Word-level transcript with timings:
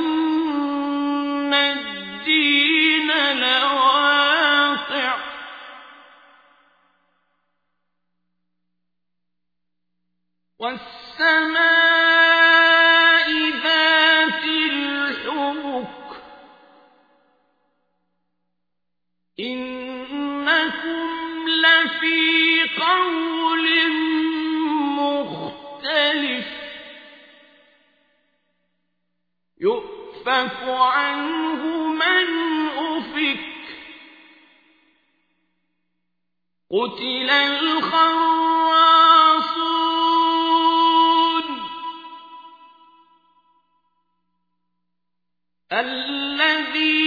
والسماء 10.64 11.50
ذات 13.50 14.44
الحبك. 14.44 16.22
إنكم 19.40 21.08
لفي 21.48 22.62
قول 22.80 23.90
مختلف. 24.98 26.46
يؤفك 29.60 30.62
عنه 30.68 31.88
من 31.88 32.28
أفك. 32.68 33.40
قتل 36.70 37.30
الخراصون 37.30 39.03
الذين 45.80 47.03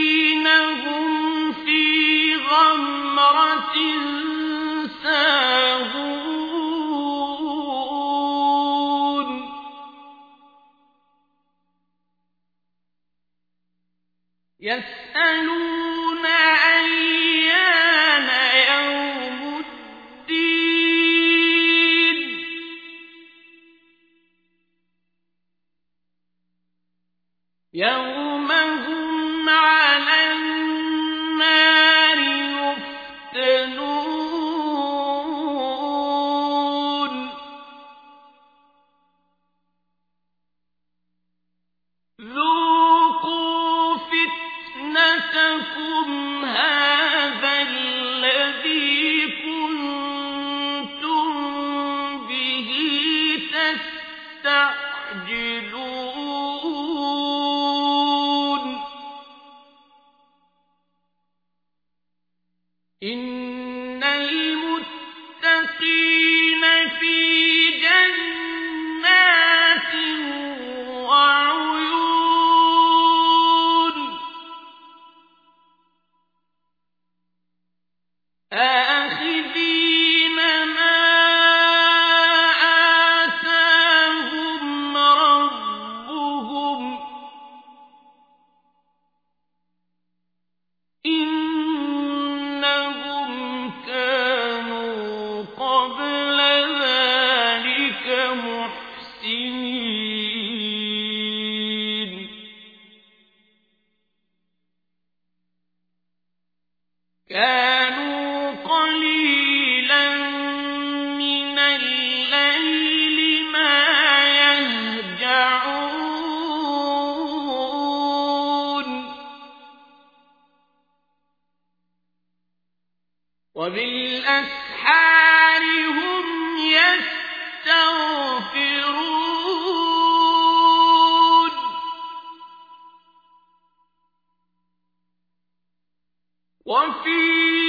وفي 136.67 137.66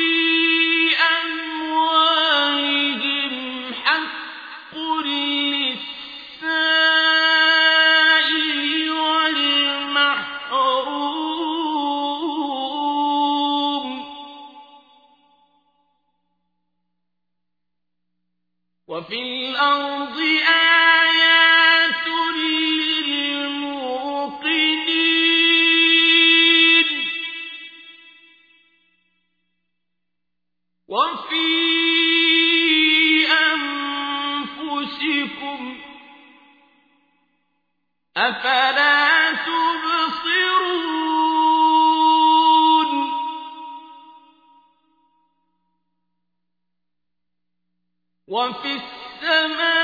وفي 30.89 31.49
أنفسكم 34.49 35.79
أفلا 38.17 39.33
تبصرون؟ 39.33 40.79
وفي 48.29 48.73
السماء 48.75 49.78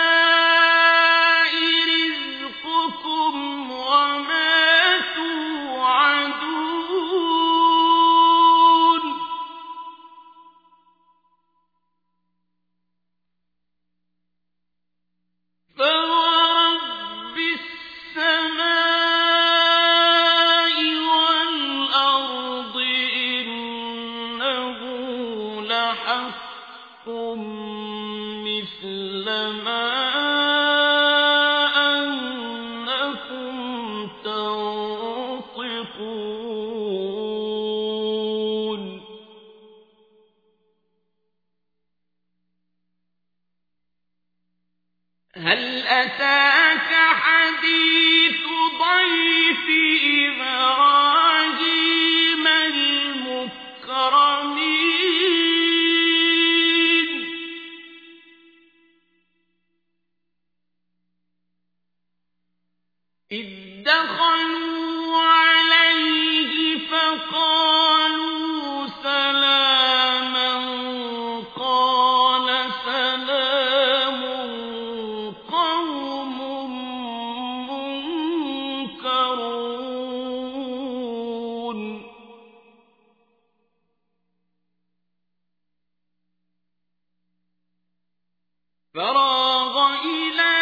فراغ 88.95 89.77
إلى 90.05 90.55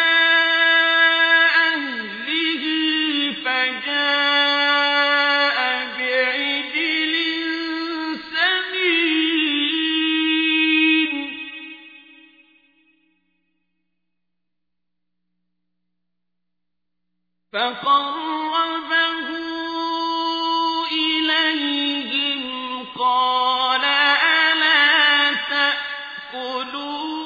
أهله 1.69 2.63
فجاء 3.45 4.37
بعجل 5.97 7.13
سمين. 8.33 9.43
فقربه 17.53 19.27
إليهم 20.91 22.41
قال 22.97 23.83
ألا 23.83 25.33
تأكلون؟ 25.33 27.22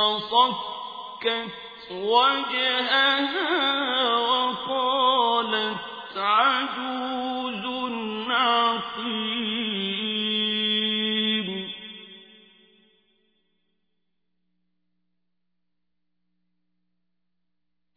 فصكت 0.00 1.50
وجهها 1.90 3.38
وقالت 4.16 5.78
عجوز 6.16 7.64
عقيم. 8.30 9.50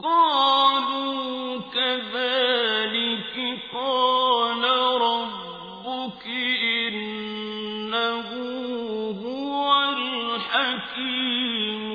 قالوا 0.03 1.61
كذلك 1.73 3.35
قال 3.73 4.63
ربك 5.01 6.25
إنه 6.83 8.29
هو 9.23 9.67
الحكيم. 9.97 11.92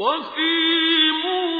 وفي 0.00 0.50
موسى 1.24 1.59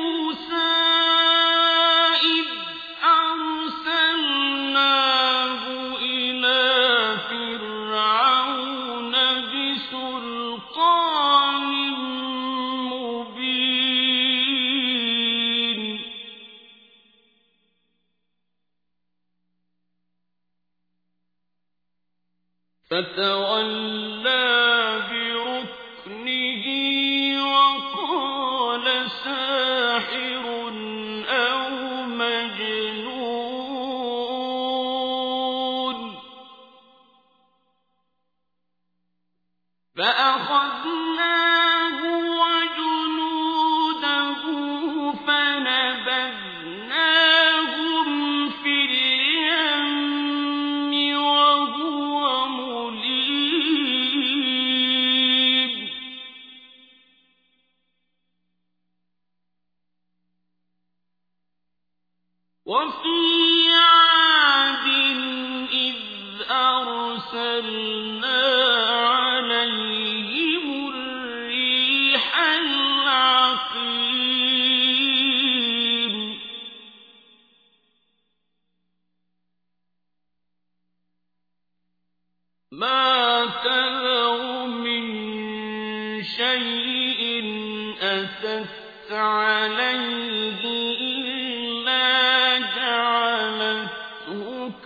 وفي 62.70 63.72
عاد 63.74 64.86
إذ 65.72 65.98
أرسلنا 66.50 68.40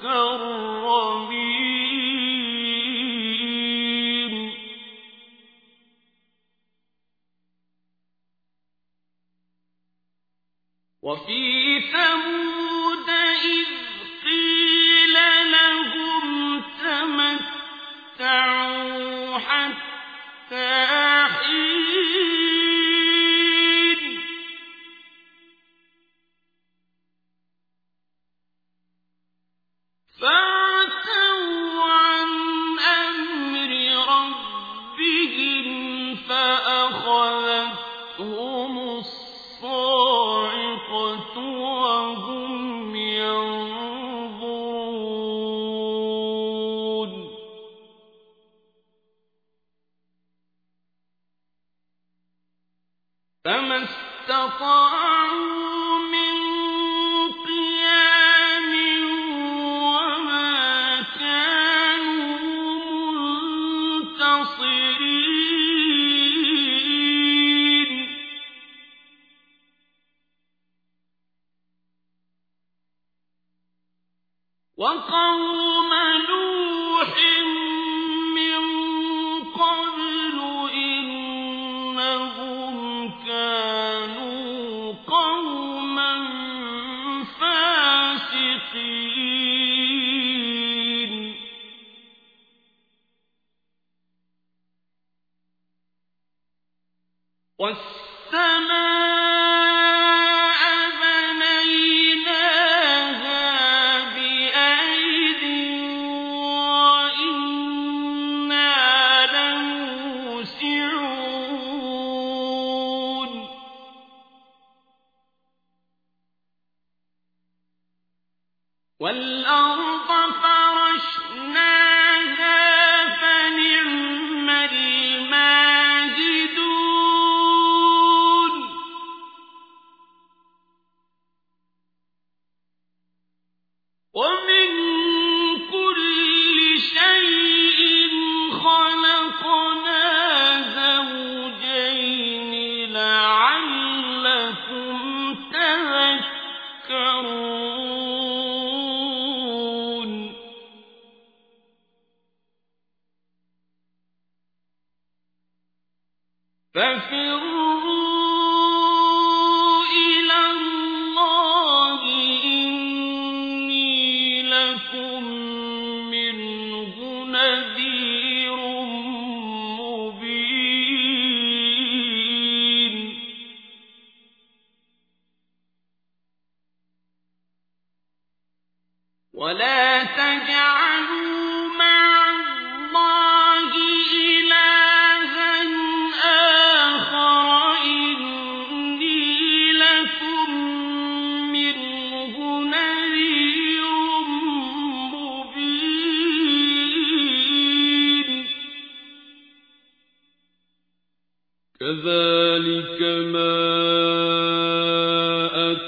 جَعَلَتْهُ 0.05 0.84
وَقَوْمَ 74.85 75.74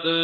أَتَى 0.06 0.24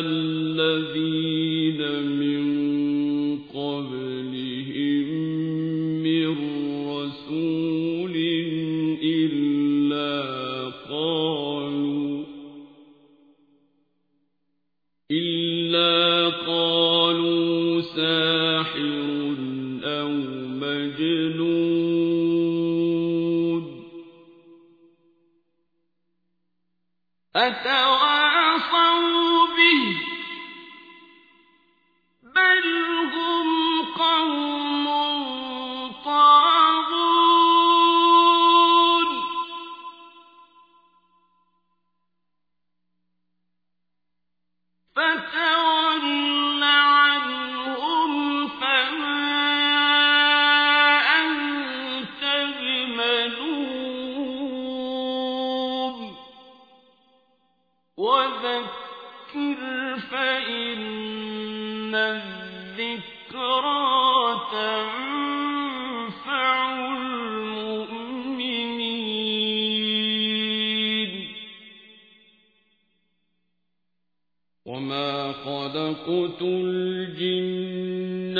خَلَقْتُ 75.44 76.42
الْجِنَّ 76.42 78.38